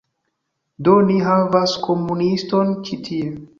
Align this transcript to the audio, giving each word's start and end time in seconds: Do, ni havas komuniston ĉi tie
Do, 0.87 0.95
ni 1.09 1.19
havas 1.27 1.77
komuniston 1.85 2.75
ĉi 2.89 3.01
tie 3.11 3.33